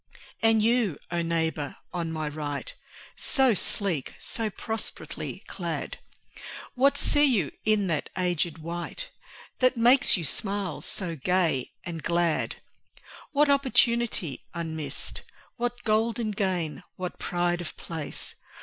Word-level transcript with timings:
And 0.41 0.63
you, 0.63 0.97
O 1.11 1.21
neighbour 1.21 1.75
on 1.93 2.11
my 2.11 2.27
right 2.27 2.73
So 3.17 3.53
sleek, 3.53 4.15
so 4.17 4.49
prosperously 4.49 5.43
clad! 5.47 5.99
What 6.73 6.97
see 6.97 7.25
you 7.25 7.51
in 7.65 7.85
that 7.85 8.09
aged 8.17 8.57
wight 8.57 9.11
That 9.59 9.77
makes 9.77 10.17
your 10.17 10.25
smile 10.25 10.81
so 10.81 11.15
gay 11.15 11.73
and 11.83 12.01
glad? 12.01 12.55
What 13.31 13.47
opportunity 13.47 14.43
unmissed? 14.55 15.21
What 15.57 15.83
golden 15.83 16.31
gain, 16.31 16.81
what 16.95 17.19
pride 17.19 17.61
of 17.61 17.77
place? 17.77 18.33